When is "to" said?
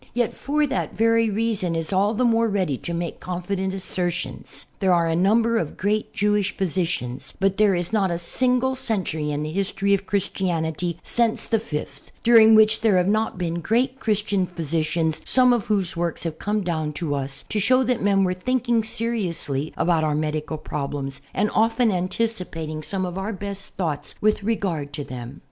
2.75-2.91, 16.93-17.13, 17.49-17.59, 24.93-25.03